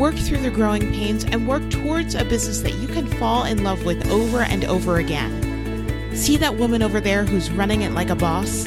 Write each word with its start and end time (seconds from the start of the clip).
work 0.00 0.16
through 0.16 0.38
the 0.38 0.50
growing 0.50 0.90
pains, 0.94 1.24
and 1.24 1.46
work 1.46 1.68
towards 1.68 2.14
a 2.14 2.24
business 2.24 2.62
that 2.62 2.72
you 2.76 2.88
can 2.88 3.06
fall 3.06 3.44
in 3.44 3.62
love 3.62 3.84
with 3.84 4.10
over 4.10 4.40
and 4.40 4.64
over 4.64 4.96
again. 4.96 6.16
See 6.16 6.38
that 6.38 6.56
woman 6.56 6.82
over 6.82 7.02
there 7.02 7.26
who's 7.26 7.50
running 7.50 7.82
it 7.82 7.92
like 7.92 8.08
a 8.08 8.14
boss? 8.14 8.66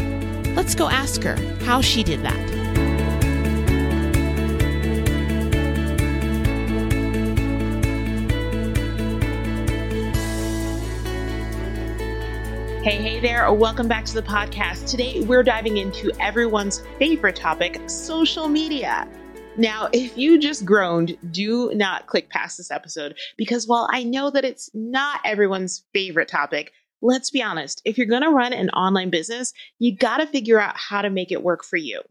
Let's 0.56 0.76
go 0.76 0.90
ask 0.90 1.24
her 1.24 1.36
how 1.66 1.82
she 1.82 2.04
did 2.04 2.22
that. 2.22 2.38
Hey, 12.84 13.02
hey 13.02 13.20
there. 13.20 13.52
Welcome 13.52 13.88
back 13.88 14.06
to 14.06 14.14
the 14.14 14.22
podcast. 14.22 14.88
Today, 14.88 15.22
we're 15.22 15.42
diving 15.42 15.78
into 15.78 16.12
everyone's 16.20 16.84
favorite 17.00 17.36
topic 17.36 17.82
social 17.88 18.48
media. 18.48 19.08
Now, 19.56 19.88
if 19.94 20.18
you 20.18 20.40
just 20.40 20.66
groaned, 20.66 21.16
do 21.30 21.72
not 21.76 22.08
click 22.08 22.32
past 22.32 22.58
this 22.58 22.72
episode 22.72 23.16
because 23.38 23.68
while 23.68 23.88
I 23.92 24.04
know 24.04 24.32
that 24.32 24.44
it's 24.44 24.72
not 24.74 25.22
everyone's 25.24 25.86
favorite 25.94 26.28
topic, 26.28 26.72
let's 27.04 27.30
be 27.30 27.44
honest, 27.44 27.80
if 27.86 27.96
you're 27.96 28.08
going 28.08 28.24
to 28.24 28.32
run 28.32 28.52
an 28.52 28.72
online 28.72 29.12
business, 29.12 29.54
you 29.78 29.96
got 29.96 30.18
to 30.18 30.26
figure 30.26 30.60
out 30.60 30.76
how 30.76 31.04
to 31.04 31.12
make 31.12 31.32
it 31.32 31.44
work 31.44 31.64
for 31.64 31.78
you. 31.78 32.02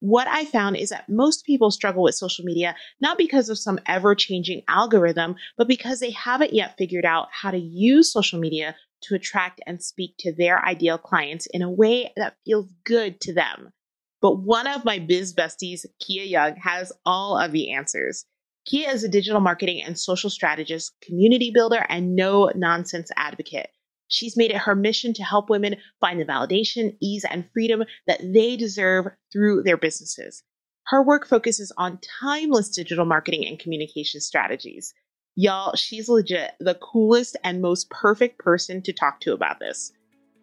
What 0.00 0.28
I 0.28 0.44
found 0.44 0.76
is 0.76 0.90
that 0.90 1.08
most 1.08 1.46
people 1.46 1.70
struggle 1.70 2.02
with 2.02 2.14
social 2.16 2.44
media 2.44 2.76
not 3.00 3.16
because 3.16 3.48
of 3.48 3.58
some 3.58 3.80
ever 3.86 4.14
changing 4.14 4.62
algorithm, 4.68 5.36
but 5.56 5.68
because 5.68 6.00
they 6.00 6.10
haven't 6.10 6.52
yet 6.52 6.76
figured 6.76 7.06
out 7.06 7.28
how 7.32 7.50
to 7.50 7.58
use 7.58 8.12
social 8.12 8.38
media 8.38 8.76
to 9.04 9.14
attract 9.14 9.62
and 9.66 9.82
speak 9.82 10.16
to 10.18 10.34
their 10.34 10.62
ideal 10.66 10.98
clients 10.98 11.46
in 11.46 11.62
a 11.62 11.70
way 11.70 12.12
that 12.16 12.36
feels 12.44 12.70
good 12.84 13.22
to 13.22 13.32
them. 13.32 13.72
But 14.20 14.38
one 14.38 14.66
of 14.66 14.84
my 14.84 14.98
biz 14.98 15.34
besties, 15.34 15.86
Kia 15.98 16.24
Young, 16.24 16.56
has 16.56 16.92
all 17.06 17.38
of 17.38 17.52
the 17.52 17.72
answers. 17.72 18.26
Kia 18.66 18.90
is 18.90 19.02
a 19.02 19.08
digital 19.08 19.40
marketing 19.40 19.82
and 19.82 19.98
social 19.98 20.30
strategist, 20.30 20.92
community 21.00 21.50
builder, 21.52 21.84
and 21.88 22.14
no 22.14 22.50
nonsense 22.54 23.10
advocate. 23.16 23.70
She's 24.08 24.36
made 24.36 24.50
it 24.50 24.58
her 24.58 24.74
mission 24.74 25.14
to 25.14 25.22
help 25.22 25.48
women 25.48 25.76
find 26.00 26.20
the 26.20 26.24
validation, 26.24 26.96
ease, 27.00 27.24
and 27.24 27.48
freedom 27.52 27.84
that 28.06 28.20
they 28.20 28.56
deserve 28.56 29.06
through 29.32 29.62
their 29.62 29.76
businesses. 29.76 30.42
Her 30.86 31.02
work 31.02 31.26
focuses 31.26 31.72
on 31.78 32.00
timeless 32.20 32.68
digital 32.68 33.04
marketing 33.04 33.46
and 33.46 33.58
communication 33.58 34.20
strategies. 34.20 34.92
Y'all, 35.36 35.76
she's 35.76 36.08
legit 36.08 36.52
the 36.58 36.74
coolest 36.74 37.36
and 37.44 37.62
most 37.62 37.88
perfect 37.88 38.38
person 38.40 38.82
to 38.82 38.92
talk 38.92 39.20
to 39.20 39.32
about 39.32 39.60
this. 39.60 39.92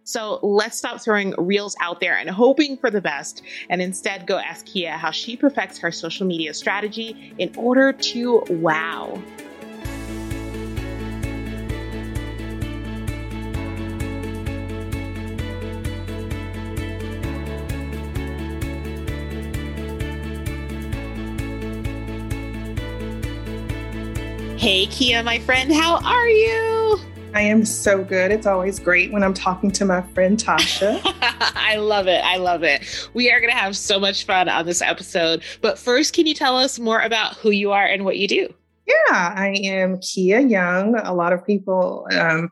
So 0.08 0.40
let's 0.42 0.78
stop 0.78 1.02
throwing 1.02 1.36
reels 1.38 1.76
out 1.82 2.00
there 2.00 2.18
and 2.18 2.30
hoping 2.30 2.78
for 2.78 2.90
the 2.90 3.02
best 3.02 3.42
and 3.70 3.82
instead 3.82 4.26
go 4.26 4.38
ask 4.38 4.66
Kia 4.66 4.92
how 4.92 5.12
she 5.12 5.36
perfects 5.36 5.78
her 5.80 5.92
social 5.92 6.26
media 6.26 6.54
strategy 6.54 7.34
in 7.38 7.54
order 7.58 7.92
to 7.92 8.42
wow. 8.50 9.22
Hey, 24.58 24.86
Kia, 24.86 25.22
my 25.22 25.40
friend, 25.40 25.74
how 25.74 25.98
are 25.98 26.30
you? 26.30 26.77
I 27.38 27.42
am 27.42 27.66
so 27.66 28.04
good. 28.04 28.32
It's 28.32 28.48
always 28.48 28.80
great 28.80 29.12
when 29.12 29.24
I'm 29.24 29.36
talking 29.36 29.70
to 29.74 29.86
my 29.86 30.02
friend 30.02 30.40
Tasha. 30.40 31.00
I 31.56 31.76
love 31.76 32.08
it. 32.08 32.24
I 32.26 32.38
love 32.38 32.64
it. 32.64 33.08
We 33.14 33.32
are 33.32 33.40
going 33.40 33.52
to 33.52 33.56
have 33.56 33.78
so 33.78 34.00
much 34.00 34.26
fun 34.26 34.50
on 34.50 34.66
this 34.66 34.82
episode. 34.82 35.44
But 35.62 35.78
first, 35.78 36.16
can 36.16 36.26
you 36.26 36.34
tell 36.34 36.58
us 36.58 36.80
more 36.80 37.00
about 37.00 37.36
who 37.36 37.52
you 37.52 37.72
are 37.74 37.86
and 37.86 38.06
what 38.06 38.18
you 38.18 38.28
do? 38.28 38.52
Yeah, 38.88 39.34
I 39.36 39.50
am 39.66 40.00
Kia 40.00 40.40
Young. 40.40 40.96
A 40.98 41.14
lot 41.14 41.32
of 41.32 41.46
people 41.46 42.08
um, 42.18 42.50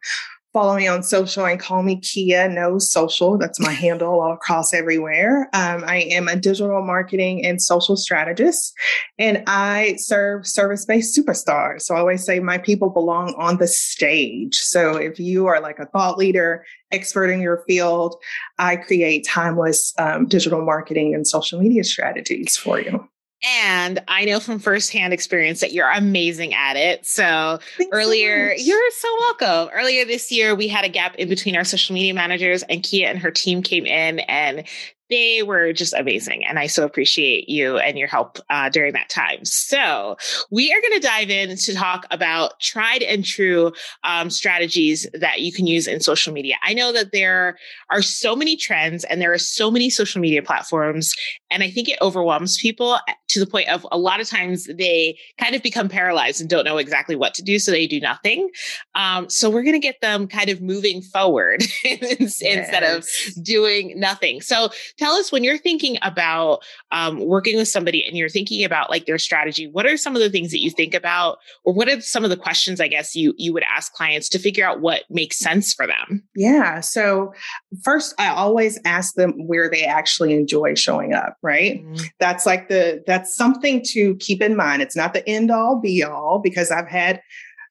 follow 0.55 0.77
me 0.77 0.87
on 0.87 1.03
social 1.03 1.45
and 1.45 1.59
call 1.59 1.83
me 1.83 1.99
Kia 1.99 2.47
Knows 2.47 2.89
Social. 2.89 3.37
That's 3.37 3.59
my 3.59 3.73
handle 3.73 4.21
all 4.21 4.31
across 4.31 4.73
everywhere. 4.73 5.49
Um, 5.51 5.83
I 5.85 6.07
am 6.11 6.29
a 6.29 6.37
digital 6.37 6.81
marketing 6.81 7.45
and 7.45 7.61
social 7.61 7.97
strategist, 7.97 8.73
and 9.19 9.43
I 9.47 9.97
serve 9.97 10.47
service 10.47 10.85
based 10.85 11.19
superstars. 11.19 11.81
So 11.81 11.93
I 11.93 11.99
always 11.99 12.25
say 12.25 12.39
my 12.39 12.57
people 12.57 12.89
belong 12.89 13.35
on 13.37 13.57
the 13.57 13.67
stage. 13.67 14.55
So 14.55 14.95
if 14.95 15.19
you 15.19 15.45
are 15.47 15.59
like 15.59 15.77
a 15.77 15.87
thought 15.87 16.17
leader, 16.17 16.63
expert 16.89 17.27
in 17.27 17.41
your 17.41 17.61
field, 17.67 18.15
I 18.57 18.77
create 18.77 19.27
timeless 19.27 19.93
um, 19.99 20.25
digital 20.25 20.63
marketing 20.63 21.13
and 21.13 21.27
social 21.27 21.59
media 21.59 21.83
strategies 21.83 22.55
for 22.55 22.79
you. 22.79 23.05
And 23.43 23.99
I 24.07 24.25
know 24.25 24.39
from 24.39 24.59
firsthand 24.59 25.13
experience 25.13 25.59
that 25.59 25.71
you're 25.71 25.89
amazing 25.89 26.53
at 26.53 26.77
it. 26.77 27.05
So 27.05 27.59
Thanks 27.77 27.95
earlier, 27.95 28.57
so 28.57 28.63
you're 28.63 28.91
so 28.91 29.15
welcome. 29.19 29.69
Earlier 29.73 30.05
this 30.05 30.31
year, 30.31 30.55
we 30.55 30.67
had 30.67 30.85
a 30.85 30.89
gap 30.89 31.15
in 31.15 31.29
between 31.29 31.55
our 31.55 31.63
social 31.63 31.93
media 31.93 32.13
managers, 32.13 32.63
and 32.63 32.81
Kia 32.81 33.07
and 33.07 33.19
her 33.19 33.31
team 33.31 33.61
came 33.61 33.85
in 33.85 34.19
and 34.21 34.63
they 35.09 35.43
were 35.43 35.71
just 35.73 35.93
amazing. 35.93 36.45
And 36.45 36.57
I 36.57 36.67
so 36.67 36.83
appreciate 36.83 37.47
you 37.47 37.77
and 37.77 37.97
your 37.97 38.07
help 38.07 38.39
uh, 38.49 38.69
during 38.69 38.93
that 38.93 39.09
time. 39.09 39.45
So, 39.45 40.17
we 40.49 40.71
are 40.71 40.81
going 40.81 40.99
to 40.99 41.07
dive 41.07 41.29
in 41.29 41.55
to 41.57 41.73
talk 41.73 42.05
about 42.11 42.59
tried 42.59 43.03
and 43.03 43.23
true 43.23 43.71
um, 44.03 44.29
strategies 44.29 45.07
that 45.13 45.41
you 45.41 45.51
can 45.51 45.67
use 45.67 45.87
in 45.87 45.99
social 45.99 46.33
media. 46.33 46.55
I 46.63 46.73
know 46.73 46.91
that 46.91 47.11
there 47.11 47.57
are 47.91 48.01
so 48.01 48.35
many 48.35 48.55
trends 48.55 49.03
and 49.03 49.21
there 49.21 49.31
are 49.31 49.37
so 49.37 49.69
many 49.69 49.89
social 49.89 50.21
media 50.21 50.41
platforms. 50.41 51.13
And 51.51 51.63
I 51.63 51.69
think 51.69 51.87
it 51.87 51.99
overwhelms 52.01 52.57
people 52.57 52.97
to 53.29 53.39
the 53.39 53.47
point 53.47 53.69
of 53.69 53.85
a 53.91 53.97
lot 53.97 54.19
of 54.19 54.27
times 54.27 54.65
they 54.65 55.17
kind 55.37 55.55
of 55.55 55.61
become 55.61 55.89
paralyzed 55.89 56.41
and 56.41 56.49
don't 56.49 56.65
know 56.65 56.77
exactly 56.77 57.15
what 57.15 57.33
to 57.35 57.43
do. 57.43 57.59
So, 57.59 57.71
they 57.71 57.87
do 57.87 57.99
nothing. 57.99 58.49
Um, 58.95 59.29
so, 59.29 59.49
we're 59.49 59.63
going 59.63 59.73
to 59.73 59.79
get 59.79 60.01
them 60.01 60.27
kind 60.27 60.49
of 60.49 60.61
moving 60.61 61.01
forward 61.01 61.63
yes. 61.83 62.41
instead 62.41 62.83
of 62.83 63.05
doing 63.43 63.99
nothing. 63.99 64.41
So, 64.41 64.69
tell 65.05 65.13
us 65.13 65.31
when 65.31 65.43
you're 65.43 65.57
thinking 65.57 65.97
about 66.01 66.63
um, 66.91 67.19
working 67.19 67.57
with 67.57 67.67
somebody 67.67 68.03
and 68.03 68.17
you're 68.17 68.29
thinking 68.29 68.63
about 68.63 68.89
like 68.89 69.05
their 69.05 69.19
strategy 69.19 69.67
what 69.67 69.85
are 69.85 69.97
some 69.97 70.15
of 70.15 70.21
the 70.21 70.29
things 70.31 70.49
that 70.49 70.61
you 70.61 70.71
think 70.71 70.95
about? 70.95 71.37
Or 71.63 71.73
what 71.73 71.87
are 71.87 72.01
some 72.01 72.23
of 72.23 72.29
the 72.31 72.37
questions 72.37 72.81
i 72.81 72.87
guess 72.87 73.15
you 73.15 73.33
you 73.37 73.53
would 73.53 73.63
ask 73.63 73.93
clients 73.93 74.29
to 74.29 74.39
figure 74.39 74.65
out 74.65 74.81
what 74.81 75.03
makes 75.09 75.37
sense 75.37 75.73
for 75.73 75.85
them? 75.85 76.23
Yeah 76.35 76.79
so 76.79 77.33
first 77.83 78.15
i 78.17 78.27
always 78.29 78.79
ask 78.85 79.13
them 79.15 79.33
where 79.47 79.69
they 79.69 79.83
actually 79.83 80.33
enjoy 80.33 80.73
showing 80.73 81.13
up 81.13 81.37
right? 81.41 81.83
Mm-hmm. 81.85 82.05
that's 82.19 82.45
like 82.45 82.67
the 82.69 83.03
that's 83.05 83.35
something 83.35 83.83
to 83.89 84.15
keep 84.15 84.41
in 84.41 84.55
mind. 84.55 84.81
It's 84.81 84.95
not 84.95 85.13
the 85.13 85.27
end 85.29 85.51
all 85.51 85.79
be 85.79 86.03
all 86.03 86.39
because 86.39 86.71
i've 86.71 86.87
had 86.87 87.21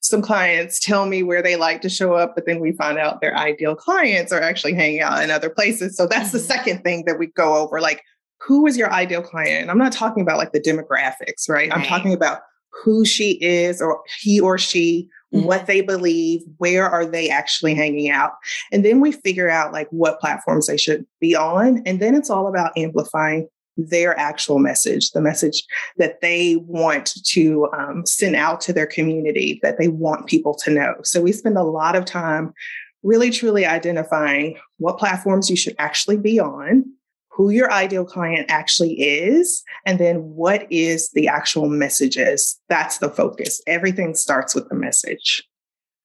some 0.04 0.20
clients 0.20 0.78
tell 0.78 1.06
me 1.06 1.22
where 1.22 1.42
they 1.42 1.56
like 1.56 1.81
to 1.81 1.88
show 1.88 2.12
up, 2.12 2.34
but 2.34 2.44
then 2.44 2.60
we 2.60 2.72
find 2.72 2.98
out 2.98 3.22
their 3.22 3.34
ideal 3.34 3.75
clients 3.75 4.32
are 4.32 4.41
actually 4.41 4.75
hanging 4.75 5.00
out 5.00 5.22
in 5.22 5.31
other 5.31 5.48
places. 5.48 5.97
So 5.97 6.06
that's 6.06 6.28
mm-hmm. 6.28 6.37
the 6.37 6.42
second 6.42 6.84
thing 6.84 7.04
that 7.06 7.19
we 7.19 7.28
go 7.28 7.56
over 7.56 7.81
like, 7.81 8.03
who 8.41 8.66
is 8.66 8.76
your 8.76 8.93
ideal 8.93 9.22
client? 9.22 9.62
And 9.62 9.70
I'm 9.70 9.78
not 9.78 9.93
talking 9.93 10.22
about 10.22 10.37
like 10.37 10.53
the 10.53 10.60
demographics, 10.60 11.48
right? 11.48 11.70
right. 11.70 11.72
I'm 11.72 11.84
talking 11.87 12.12
about 12.12 12.41
who 12.84 13.06
she 13.06 13.38
is 13.43 13.81
or 13.81 14.03
he 14.20 14.38
or 14.38 14.59
she, 14.59 15.09
mm-hmm. 15.32 15.47
what 15.47 15.64
they 15.66 15.81
believe, 15.81 16.43
where 16.59 16.87
are 16.87 17.06
they 17.06 17.31
actually 17.31 17.75
hanging 17.75 18.10
out? 18.10 18.32
And 18.73 18.84
then 18.84 19.00
we 19.00 19.11
figure 19.11 19.49
out 19.49 19.73
like 19.73 19.88
what 19.88 20.20
platforms 20.20 20.67
they 20.67 20.76
should 20.76 21.06
be 21.19 21.34
on. 21.34 21.82
And 21.87 21.99
then 21.99 22.14
it's 22.14 22.28
all 22.28 22.46
about 22.46 22.76
amplifying 22.76 23.49
their 23.76 24.19
actual 24.19 24.59
message, 24.59 25.11
the 25.11 25.21
message 25.21 25.65
that 25.97 26.21
they 26.21 26.56
want 26.67 27.15
to 27.25 27.69
um, 27.76 28.06
send 28.06 28.37
out 28.37 28.61
to 28.62 28.73
their 28.73 28.87
community, 28.87 29.59
that 29.62 29.79
they 29.79 29.88
want 29.88 30.26
people 30.26 30.55
to 30.55 30.71
know. 30.71 30.94
So 31.03 31.21
we 31.21 31.32
spend 31.32 31.56
a 31.56 31.65
lot 31.65 31.97
of 31.97 32.05
time 32.05 32.53
really 33.03 33.31
truly 33.31 33.67
identifying 33.67 34.56
what 34.79 34.99
platforms 34.99 35.50
you 35.50 35.56
should 35.56 35.75
actually 35.79 36.17
be 36.17 36.41
on, 36.41 36.85
who 37.31 37.50
your 37.50 37.71
ideal 37.71 38.05
client 38.05 38.47
actually 38.49 38.94
is, 38.94 39.62
and 39.85 39.99
then 39.99 40.19
what 40.19 40.67
is 40.71 41.11
the 41.11 41.29
actual 41.29 41.69
messages. 41.69 42.61
That's 42.69 42.99
the 42.99 43.11
focus. 43.11 43.61
Everything 43.67 44.15
starts 44.15 44.55
with 44.55 44.69
the 44.69 44.76
message. 44.76 45.43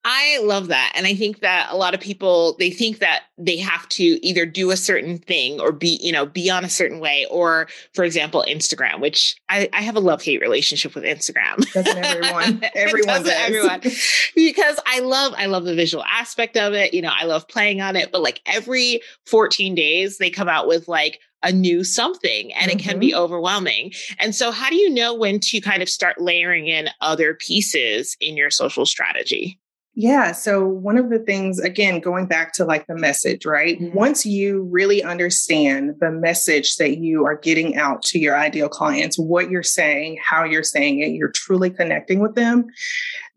I 0.05 0.39
love 0.43 0.67
that. 0.67 0.93
And 0.95 1.05
I 1.05 1.13
think 1.13 1.41
that 1.41 1.67
a 1.69 1.75
lot 1.75 1.93
of 1.93 1.99
people 1.99 2.55
they 2.57 2.69
think 2.69 2.99
that 2.99 3.23
they 3.37 3.57
have 3.57 3.87
to 3.89 4.03
either 4.25 4.45
do 4.45 4.71
a 4.71 4.77
certain 4.77 5.17
thing 5.17 5.59
or 5.59 5.73
be, 5.73 5.99
you 6.01 6.13
know, 6.13 6.25
be 6.25 6.49
on 6.49 6.63
a 6.63 6.69
certain 6.69 6.99
way, 6.99 7.27
or 7.29 7.67
for 7.93 8.05
example, 8.05 8.45
Instagram, 8.47 9.01
which 9.01 9.35
I, 9.49 9.69
I 9.73 9.81
have 9.81 9.97
a 9.97 9.99
love-hate 9.99 10.39
relationship 10.39 10.95
with 10.95 11.03
Instagram. 11.03 11.69
Doesn't 11.73 11.97
everyone? 11.97 12.61
Everyone 12.75 13.23
does. 13.23 13.27
Everyone. 13.27 13.81
because 14.35 14.79
I 14.85 14.99
love, 14.99 15.33
I 15.37 15.47
love 15.47 15.65
the 15.65 15.75
visual 15.75 16.03
aspect 16.05 16.55
of 16.55 16.73
it. 16.73 16.93
You 16.93 17.01
know, 17.01 17.11
I 17.13 17.25
love 17.25 17.47
playing 17.49 17.81
on 17.81 17.97
it, 17.97 18.11
but 18.11 18.21
like 18.21 18.41
every 18.45 19.01
14 19.25 19.75
days 19.75 20.17
they 20.17 20.29
come 20.29 20.47
out 20.47 20.67
with 20.67 20.87
like 20.87 21.19
a 21.43 21.51
new 21.51 21.83
something 21.83 22.53
and 22.53 22.69
mm-hmm. 22.69 22.79
it 22.79 22.83
can 22.83 22.99
be 22.99 23.11
mm-hmm. 23.11 23.21
overwhelming. 23.21 23.91
And 24.17 24.33
so 24.33 24.51
how 24.51 24.69
do 24.69 24.75
you 24.75 24.89
know 24.89 25.13
when 25.13 25.39
to 25.41 25.59
kind 25.59 25.81
of 25.81 25.89
start 25.89 26.21
layering 26.21 26.67
in 26.67 26.89
other 27.01 27.33
pieces 27.33 28.15
in 28.21 28.37
your 28.37 28.49
social 28.49 28.85
strategy? 28.85 29.59
Yeah. 29.99 30.31
So, 30.31 30.65
one 30.65 30.97
of 30.97 31.09
the 31.09 31.19
things, 31.19 31.59
again, 31.59 31.99
going 31.99 32.25
back 32.25 32.53
to 32.53 32.63
like 32.63 32.87
the 32.87 32.95
message, 32.95 33.45
right? 33.45 33.77
Mm-hmm. 33.77 33.97
Once 33.97 34.25
you 34.25 34.63
really 34.71 35.03
understand 35.03 35.95
the 35.99 36.09
message 36.09 36.77
that 36.77 36.99
you 36.99 37.25
are 37.25 37.35
getting 37.35 37.75
out 37.75 38.01
to 38.03 38.17
your 38.17 38.37
ideal 38.37 38.69
clients, 38.69 39.19
what 39.19 39.49
you're 39.49 39.61
saying, 39.61 40.17
how 40.23 40.45
you're 40.45 40.63
saying 40.63 41.01
it, 41.01 41.09
you're 41.09 41.33
truly 41.33 41.69
connecting 41.69 42.19
with 42.19 42.35
them, 42.35 42.67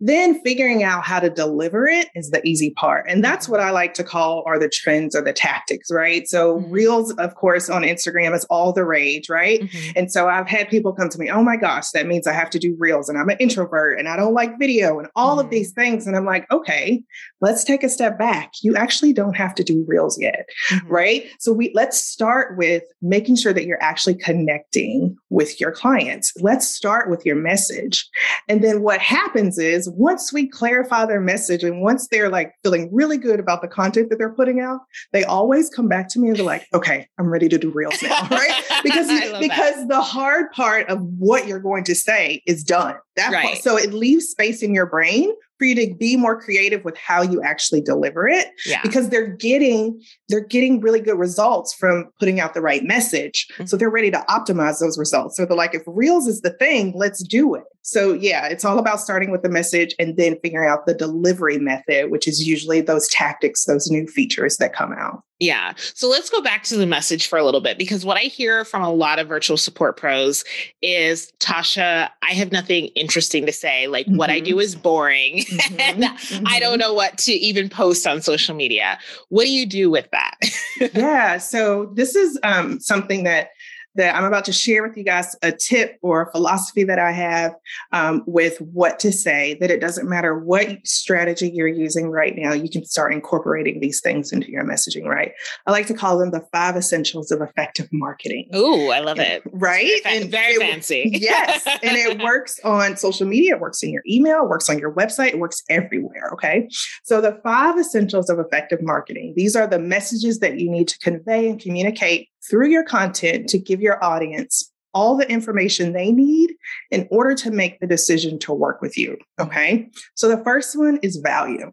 then 0.04 0.42
figuring 0.42 0.82
out 0.82 1.04
how 1.04 1.20
to 1.20 1.30
deliver 1.30 1.86
it 1.86 2.08
is 2.16 2.30
the 2.30 2.44
easy 2.44 2.70
part. 2.70 3.06
And 3.08 3.22
that's 3.22 3.48
what 3.48 3.60
I 3.60 3.70
like 3.70 3.94
to 3.94 4.02
call 4.02 4.42
are 4.46 4.58
the 4.58 4.68
trends 4.68 5.14
or 5.14 5.22
the 5.22 5.32
tactics, 5.32 5.92
right? 5.92 6.26
So 6.26 6.58
mm-hmm. 6.58 6.72
reels, 6.72 7.12
of 7.14 7.36
course, 7.36 7.70
on 7.70 7.82
Instagram 7.82 8.34
is 8.34 8.44
all 8.46 8.72
the 8.72 8.84
rage, 8.84 9.28
right? 9.28 9.60
Mm-hmm. 9.60 9.90
And 9.94 10.10
so 10.10 10.28
I've 10.28 10.48
had 10.48 10.68
people 10.68 10.92
come 10.92 11.08
to 11.08 11.18
me, 11.18 11.30
oh 11.30 11.44
my 11.44 11.56
gosh, 11.56 11.90
that 11.90 12.08
means 12.08 12.26
I 12.26 12.32
have 12.32 12.50
to 12.50 12.58
do 12.58 12.74
reels 12.80 13.08
and 13.08 13.16
I'm 13.16 13.28
an 13.28 13.36
introvert 13.38 14.00
and 14.00 14.08
I 14.08 14.16
don't 14.16 14.34
like 14.34 14.58
video 14.58 14.98
and 14.98 15.06
all 15.14 15.36
mm-hmm. 15.36 15.44
of 15.44 15.50
these 15.50 15.70
things. 15.70 16.04
And 16.08 16.16
I'm 16.16 16.26
like, 16.26 16.50
okay, 16.50 17.00
let's 17.40 17.62
take 17.62 17.84
a 17.84 17.88
step 17.88 18.18
back. 18.18 18.54
You 18.60 18.74
actually 18.74 19.12
don't 19.12 19.36
have 19.36 19.54
to 19.54 19.62
do 19.62 19.84
reels 19.86 20.20
yet, 20.20 20.48
mm-hmm. 20.70 20.88
right? 20.88 21.30
So 21.38 21.52
we 21.52 21.70
let's 21.76 22.02
start 22.02 22.58
with 22.58 22.82
making 23.02 23.36
sure 23.36 23.52
that 23.52 23.66
you're 23.66 23.82
actually 23.82 24.16
connecting 24.16 25.16
with 25.30 25.60
your 25.60 25.70
clients. 25.70 26.32
Let's 26.40 26.66
start 26.66 27.08
with 27.08 27.24
your 27.24 27.36
message. 27.36 28.08
And 28.48 28.64
then 28.64 28.82
what 28.82 29.00
happens 29.00 29.58
is 29.58 29.91
once 29.96 30.32
we 30.32 30.48
clarify 30.48 31.06
their 31.06 31.20
message 31.20 31.62
and 31.62 31.82
once 31.82 32.08
they're 32.08 32.28
like 32.28 32.54
feeling 32.62 32.88
really 32.92 33.18
good 33.18 33.40
about 33.40 33.62
the 33.62 33.68
content 33.68 34.10
that 34.10 34.16
they're 34.16 34.34
putting 34.34 34.60
out, 34.60 34.80
they 35.12 35.24
always 35.24 35.68
come 35.70 35.88
back 35.88 36.08
to 36.08 36.18
me 36.18 36.28
and 36.28 36.36
they're 36.36 36.44
like, 36.44 36.66
okay, 36.74 37.08
I'm 37.18 37.28
ready 37.28 37.48
to 37.48 37.58
do 37.58 37.70
reels 37.70 38.02
now, 38.02 38.26
right? 38.30 38.62
Because 38.82 39.08
because 39.38 39.76
that. 39.76 39.88
the 39.88 40.00
hard 40.00 40.50
part 40.52 40.88
of 40.88 41.00
what 41.18 41.46
you're 41.46 41.60
going 41.60 41.84
to 41.84 41.94
say 41.94 42.42
is 42.46 42.64
done. 42.64 42.96
That 43.16 43.32
right. 43.32 43.44
part, 43.44 43.58
so 43.58 43.76
it 43.76 43.92
leaves 43.92 44.26
space 44.26 44.62
in 44.62 44.74
your 44.74 44.86
brain 44.86 45.32
for 45.58 45.66
you 45.66 45.74
to 45.76 45.94
be 45.94 46.16
more 46.16 46.40
creative 46.40 46.84
with 46.84 46.96
how 46.96 47.22
you 47.22 47.40
actually 47.42 47.80
deliver 47.80 48.26
it 48.26 48.48
yeah. 48.66 48.80
because 48.82 49.10
they're 49.10 49.28
getting 49.28 50.02
they're 50.32 50.40
getting 50.40 50.80
really 50.80 51.00
good 51.00 51.18
results 51.18 51.74
from 51.74 52.10
putting 52.18 52.40
out 52.40 52.54
the 52.54 52.62
right 52.62 52.84
message 52.84 53.46
mm-hmm. 53.52 53.66
so 53.66 53.76
they're 53.76 53.90
ready 53.90 54.10
to 54.10 54.24
optimize 54.30 54.80
those 54.80 54.98
results 54.98 55.36
so 55.36 55.44
they're 55.44 55.56
like 55.56 55.74
if 55.74 55.82
reels 55.86 56.26
is 56.26 56.40
the 56.40 56.50
thing 56.54 56.92
let's 56.96 57.22
do 57.22 57.54
it 57.54 57.64
so 57.82 58.14
yeah 58.14 58.46
it's 58.46 58.64
all 58.64 58.78
about 58.78 58.98
starting 58.98 59.30
with 59.30 59.42
the 59.42 59.50
message 59.50 59.94
and 59.98 60.16
then 60.16 60.38
figuring 60.42 60.68
out 60.68 60.86
the 60.86 60.94
delivery 60.94 61.58
method 61.58 62.10
which 62.10 62.26
is 62.26 62.46
usually 62.46 62.80
those 62.80 63.06
tactics 63.08 63.66
those 63.66 63.90
new 63.90 64.06
features 64.06 64.56
that 64.56 64.72
come 64.72 64.92
out 64.92 65.22
yeah. 65.42 65.72
So 65.94 66.08
let's 66.08 66.30
go 66.30 66.40
back 66.40 66.62
to 66.64 66.76
the 66.76 66.86
message 66.86 67.26
for 67.26 67.36
a 67.36 67.44
little 67.44 67.60
bit 67.60 67.76
because 67.76 68.04
what 68.04 68.16
I 68.16 68.20
hear 68.20 68.64
from 68.64 68.82
a 68.82 68.92
lot 68.92 69.18
of 69.18 69.26
virtual 69.26 69.56
support 69.56 69.96
pros 69.96 70.44
is 70.82 71.32
Tasha, 71.40 72.08
I 72.22 72.30
have 72.30 72.52
nothing 72.52 72.86
interesting 72.94 73.44
to 73.46 73.52
say. 73.52 73.88
Like 73.88 74.06
mm-hmm. 74.06 74.18
what 74.18 74.30
I 74.30 74.38
do 74.38 74.52
mm-hmm. 74.52 74.60
is 74.60 74.76
boring 74.76 75.38
mm-hmm. 75.40 75.80
and 75.80 76.04
mm-hmm. 76.04 76.44
I 76.46 76.60
don't 76.60 76.78
know 76.78 76.94
what 76.94 77.18
to 77.18 77.32
even 77.32 77.68
post 77.68 78.06
on 78.06 78.22
social 78.22 78.54
media. 78.54 79.00
What 79.30 79.42
do 79.42 79.50
you 79.50 79.66
do 79.66 79.90
with 79.90 80.08
that? 80.12 80.21
yeah. 80.94 81.38
So 81.38 81.90
this 81.94 82.14
is 82.14 82.38
um, 82.42 82.80
something 82.80 83.24
that 83.24 83.50
that 83.94 84.14
I'm 84.14 84.24
about 84.24 84.44
to 84.46 84.52
share 84.52 84.86
with 84.86 84.96
you 84.96 85.04
guys 85.04 85.36
a 85.42 85.52
tip 85.52 85.98
or 86.02 86.22
a 86.22 86.30
philosophy 86.32 86.84
that 86.84 86.98
I 86.98 87.12
have 87.12 87.54
um, 87.92 88.22
with 88.26 88.58
what 88.60 88.98
to 89.00 89.12
say, 89.12 89.56
that 89.60 89.70
it 89.70 89.80
doesn't 89.80 90.08
matter 90.08 90.38
what 90.38 90.86
strategy 90.86 91.50
you're 91.52 91.68
using 91.68 92.10
right 92.10 92.34
now, 92.36 92.52
you 92.52 92.70
can 92.70 92.84
start 92.84 93.12
incorporating 93.12 93.80
these 93.80 94.00
things 94.00 94.32
into 94.32 94.50
your 94.50 94.64
messaging, 94.64 95.04
right? 95.04 95.32
I 95.66 95.70
like 95.72 95.86
to 95.88 95.94
call 95.94 96.18
them 96.18 96.30
the 96.30 96.46
five 96.52 96.76
essentials 96.76 97.30
of 97.30 97.42
effective 97.42 97.88
marketing. 97.92 98.48
Oh, 98.52 98.90
I 98.90 99.00
love 99.00 99.18
it. 99.18 99.42
Right? 99.52 100.02
Very, 100.02 100.22
and 100.22 100.30
very 100.30 100.54
it, 100.54 100.60
fancy. 100.60 101.10
yes. 101.12 101.66
And 101.66 101.96
it 101.96 102.22
works 102.22 102.58
on 102.64 102.96
social 102.96 103.26
media, 103.26 103.56
it 103.56 103.60
works 103.60 103.82
in 103.82 103.90
your 103.90 104.02
email, 104.08 104.44
it 104.44 104.48
works 104.48 104.70
on 104.70 104.78
your 104.78 104.92
website, 104.92 105.28
it 105.28 105.38
works 105.38 105.62
everywhere. 105.68 106.30
Okay. 106.32 106.68
So 107.04 107.20
the 107.20 107.38
five 107.42 107.78
essentials 107.78 108.30
of 108.30 108.38
effective 108.38 108.80
marketing, 108.82 109.34
these 109.36 109.54
are 109.54 109.66
the 109.66 109.78
messages 109.78 110.38
that 110.38 110.58
you 110.58 110.70
need 110.70 110.88
to 110.88 110.98
convey 110.98 111.48
and 111.48 111.60
communicate 111.60 112.28
through 112.48 112.68
your 112.68 112.84
content 112.84 113.48
to 113.48 113.58
give 113.58 113.80
your 113.82 114.02
audience 114.02 114.72
all 114.94 115.16
the 115.16 115.30
information 115.30 115.92
they 115.92 116.12
need 116.12 116.54
in 116.90 117.08
order 117.10 117.34
to 117.34 117.50
make 117.50 117.80
the 117.80 117.86
decision 117.86 118.38
to 118.38 118.52
work 118.52 118.80
with 118.82 118.96
you. 118.96 119.16
Okay. 119.40 119.88
So 120.14 120.28
the 120.28 120.42
first 120.44 120.78
one 120.78 120.98
is 121.02 121.16
value. 121.16 121.72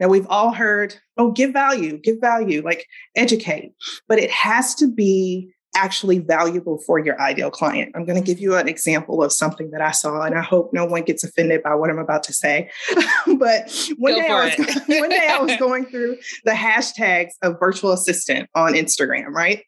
Now 0.00 0.08
we've 0.08 0.26
all 0.28 0.52
heard, 0.52 0.96
oh, 1.16 1.30
give 1.30 1.52
value, 1.52 1.98
give 1.98 2.20
value, 2.20 2.62
like 2.62 2.86
educate, 3.14 3.72
but 4.08 4.18
it 4.18 4.30
has 4.30 4.74
to 4.76 4.90
be 4.90 5.52
actually 5.76 6.18
valuable 6.18 6.78
for 6.78 6.98
your 6.98 7.20
ideal 7.20 7.50
client. 7.50 7.92
I'm 7.94 8.04
going 8.04 8.20
to 8.20 8.26
give 8.26 8.40
you 8.40 8.56
an 8.56 8.66
example 8.66 9.22
of 9.22 9.32
something 9.32 9.70
that 9.70 9.80
I 9.80 9.92
saw, 9.92 10.22
and 10.22 10.34
I 10.34 10.42
hope 10.42 10.72
no 10.72 10.84
one 10.86 11.02
gets 11.02 11.22
offended 11.22 11.62
by 11.62 11.74
what 11.74 11.90
I'm 11.90 11.98
about 11.98 12.24
to 12.24 12.32
say. 12.32 12.70
but 13.38 13.70
one 13.98 14.14
day, 14.14 14.26
I 14.26 14.44
was, 14.46 14.56
one 14.86 15.10
day 15.10 15.28
I 15.28 15.38
was 15.38 15.56
going 15.58 15.86
through 15.86 16.16
the 16.44 16.52
hashtags 16.52 17.32
of 17.42 17.60
virtual 17.60 17.92
assistant 17.92 18.48
on 18.54 18.72
Instagram, 18.72 19.26
right? 19.28 19.62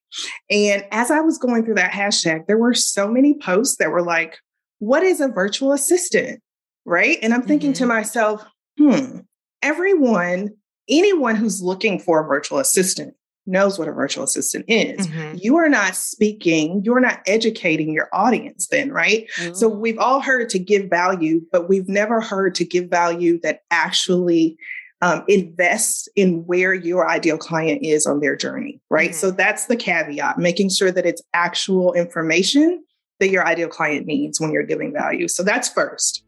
And 0.51 0.85
as 0.91 1.11
I 1.11 1.21
was 1.21 1.39
going 1.39 1.65
through 1.65 1.75
that 1.75 1.93
hashtag, 1.93 2.47
there 2.47 2.59
were 2.59 2.75
so 2.75 3.07
many 3.07 3.35
posts 3.35 3.77
that 3.77 3.91
were 3.91 4.03
like, 4.03 4.39
what 4.79 5.03
is 5.03 5.21
a 5.21 5.29
virtual 5.29 5.73
assistant? 5.73 6.41
Right. 6.85 7.19
And 7.23 7.35
I'm 7.35 7.43
thinking 7.43 7.73
mm-hmm. 7.73 7.85
to 7.85 7.87
myself, 7.87 8.45
hmm, 8.79 9.19
everyone, 9.63 10.55
anyone 10.89 11.37
who's 11.37 11.61
looking 11.61 12.01
for 12.01 12.25
a 12.25 12.27
virtual 12.27 12.59
assistant 12.59 13.15
knows 13.49 13.79
what 13.79 13.89
a 13.89 13.93
virtual 13.93 14.25
assistant 14.25 14.65
is. 14.69 15.07
Mm-hmm. 15.07 15.39
You 15.41 15.57
are 15.57 15.69
not 15.69 15.97
speaking, 15.97 16.83
you're 16.85 17.01
not 17.01 17.21
educating 17.27 17.93
your 17.93 18.09
audience 18.13 18.69
then, 18.69 18.93
right? 18.93 19.27
Mm-hmm. 19.37 19.55
So 19.55 19.69
we've 19.69 19.99
all 19.99 20.21
heard 20.21 20.49
to 20.51 20.59
give 20.59 20.89
value, 20.91 21.41
but 21.51 21.69
we've 21.69 21.89
never 21.89 22.21
heard 22.21 22.55
to 22.57 22.65
give 22.65 22.89
value 22.89 23.41
that 23.41 23.63
actually 23.71 24.59
um, 25.01 25.25
invests 25.29 26.09
in 26.17 26.45
where 26.47 26.75
your 26.75 27.09
ideal 27.09 27.39
client 27.39 27.83
is 27.83 28.07
on 28.07 28.21
their 28.21 28.37
journey, 28.37 28.81
right? 28.91 29.11
Mm-hmm. 29.11 29.19
So 29.19 29.31
that's 29.31 29.67
the 29.67 29.77
caveat, 29.77 30.39
making 30.39 30.71
sure 30.71 30.91
that 30.93 31.07
it's 31.07 31.23
actual 31.35 31.93
information 31.95 32.85
that 33.21 33.31
your 33.31 33.47
ideal 33.47 33.69
client 33.69 34.07
needs 34.07 34.41
when 34.41 34.53
you're 34.53 34.63
giving 34.63 34.93
value. 34.93 35.29
So 35.29 35.43
that's 35.43 35.69
first. 35.69 36.25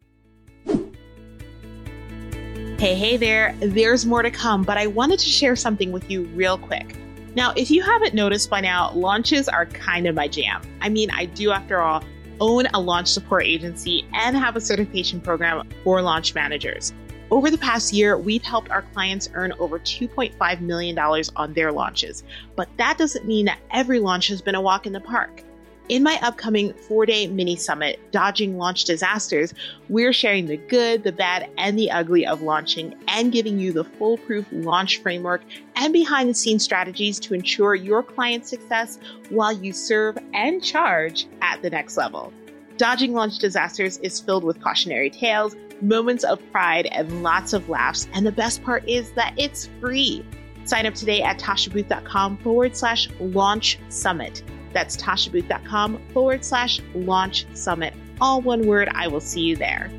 Hey, 2.78 2.94
hey 2.94 3.16
there. 3.16 3.54
There's 3.60 4.06
more 4.06 4.22
to 4.22 4.30
come, 4.30 4.62
but 4.62 4.78
I 4.78 4.86
wanted 4.86 5.18
to 5.18 5.26
share 5.26 5.54
something 5.54 5.92
with 5.92 6.10
you 6.10 6.24
real 6.28 6.56
quick. 6.56 6.96
Now, 7.36 7.52
if 7.56 7.70
you 7.70 7.82
haven't 7.82 8.12
noticed 8.12 8.50
by 8.50 8.60
now, 8.60 8.92
launches 8.92 9.48
are 9.48 9.66
kind 9.66 10.06
of 10.08 10.16
my 10.16 10.26
jam. 10.26 10.62
I 10.80 10.88
mean, 10.88 11.10
I 11.12 11.26
do, 11.26 11.52
after 11.52 11.80
all, 11.80 12.02
own 12.40 12.66
a 12.74 12.80
launch 12.80 13.08
support 13.08 13.44
agency 13.44 14.04
and 14.14 14.36
have 14.36 14.56
a 14.56 14.60
certification 14.60 15.20
program 15.20 15.68
for 15.84 16.02
launch 16.02 16.34
managers. 16.34 16.92
Over 17.30 17.48
the 17.48 17.58
past 17.58 17.92
year, 17.92 18.18
we've 18.18 18.42
helped 18.42 18.70
our 18.70 18.82
clients 18.82 19.28
earn 19.34 19.52
over 19.60 19.78
$2.5 19.78 20.60
million 20.60 20.98
on 20.98 21.52
their 21.52 21.70
launches. 21.70 22.24
But 22.56 22.68
that 22.78 22.98
doesn't 22.98 23.24
mean 23.24 23.44
that 23.44 23.60
every 23.70 24.00
launch 24.00 24.26
has 24.28 24.42
been 24.42 24.56
a 24.56 24.60
walk 24.60 24.86
in 24.86 24.92
the 24.92 25.00
park. 25.00 25.44
In 25.90 26.04
my 26.04 26.20
upcoming 26.22 26.72
four 26.72 27.04
day 27.04 27.26
mini 27.26 27.56
summit, 27.56 27.98
Dodging 28.12 28.56
Launch 28.56 28.84
Disasters, 28.84 29.52
we're 29.88 30.12
sharing 30.12 30.46
the 30.46 30.56
good, 30.56 31.02
the 31.02 31.10
bad, 31.10 31.50
and 31.58 31.76
the 31.76 31.90
ugly 31.90 32.24
of 32.24 32.42
launching 32.42 32.94
and 33.08 33.32
giving 33.32 33.58
you 33.58 33.72
the 33.72 33.82
foolproof 33.82 34.46
launch 34.52 34.98
framework 34.98 35.42
and 35.74 35.92
behind 35.92 36.30
the 36.30 36.34
scenes 36.34 36.62
strategies 36.62 37.18
to 37.18 37.34
ensure 37.34 37.74
your 37.74 38.04
client's 38.04 38.48
success 38.48 39.00
while 39.30 39.52
you 39.52 39.72
serve 39.72 40.16
and 40.32 40.62
charge 40.62 41.26
at 41.42 41.60
the 41.60 41.70
next 41.70 41.96
level. 41.96 42.32
Dodging 42.76 43.12
Launch 43.12 43.38
Disasters 43.38 43.98
is 43.98 44.20
filled 44.20 44.44
with 44.44 44.62
cautionary 44.62 45.10
tales, 45.10 45.56
moments 45.80 46.22
of 46.22 46.40
pride, 46.52 46.86
and 46.92 47.24
lots 47.24 47.52
of 47.52 47.68
laughs. 47.68 48.06
And 48.12 48.24
the 48.24 48.30
best 48.30 48.62
part 48.62 48.88
is 48.88 49.10
that 49.14 49.34
it's 49.36 49.68
free. 49.80 50.24
Sign 50.66 50.86
up 50.86 50.94
today 50.94 51.20
at 51.20 51.40
tashabooth.com 51.40 52.36
forward 52.36 52.76
slash 52.76 53.08
launch 53.18 53.80
summit. 53.88 54.44
That's 54.72 54.96
tashabooth.com 54.96 56.00
forward 56.12 56.44
slash 56.44 56.80
launch 56.94 57.46
summit. 57.54 57.94
All 58.20 58.40
one 58.40 58.66
word. 58.66 58.88
I 58.94 59.08
will 59.08 59.20
see 59.20 59.40
you 59.40 59.56
there. 59.56 59.90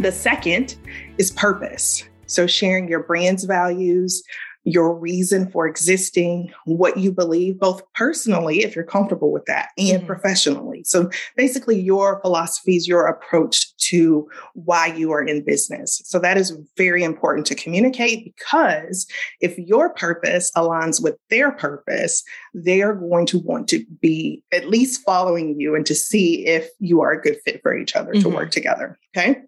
The 0.00 0.12
second 0.12 0.76
is 1.18 1.30
purpose. 1.30 2.04
So, 2.26 2.46
sharing 2.46 2.88
your 2.88 3.04
brand's 3.04 3.44
values, 3.44 4.22
your 4.66 4.92
reason 4.92 5.48
for 5.52 5.66
existing, 5.66 6.52
what 6.64 6.98
you 6.98 7.12
believe, 7.12 7.58
both 7.60 7.80
personally, 7.94 8.64
if 8.64 8.74
you're 8.74 8.84
comfortable 8.84 9.30
with 9.30 9.44
that, 9.46 9.68
and 9.78 9.98
mm-hmm. 9.98 10.06
professionally. 10.06 10.82
So 10.84 11.08
basically, 11.36 11.80
your 11.80 12.20
philosophies, 12.20 12.88
your 12.88 13.06
approach 13.06 13.74
to 13.76 14.28
why 14.54 14.86
you 14.86 15.12
are 15.12 15.22
in 15.22 15.44
business. 15.44 16.02
So 16.04 16.18
that 16.18 16.36
is 16.36 16.58
very 16.76 17.04
important 17.04 17.46
to 17.46 17.54
communicate 17.54 18.24
because 18.24 19.06
if 19.40 19.56
your 19.56 19.94
purpose 19.94 20.50
aligns 20.56 21.00
with 21.00 21.16
their 21.30 21.52
purpose, 21.52 22.24
they 22.52 22.82
are 22.82 22.94
going 22.94 23.26
to 23.26 23.38
want 23.38 23.68
to 23.68 23.84
be 24.00 24.42
at 24.52 24.68
least 24.68 25.02
following 25.02 25.60
you 25.60 25.76
and 25.76 25.86
to 25.86 25.94
see 25.94 26.44
if 26.44 26.68
you 26.80 27.00
are 27.02 27.12
a 27.12 27.22
good 27.22 27.36
fit 27.44 27.60
for 27.62 27.76
each 27.76 27.94
other 27.94 28.12
mm-hmm. 28.12 28.28
to 28.28 28.34
work 28.34 28.50
together. 28.50 28.98
Okay. 29.16 29.42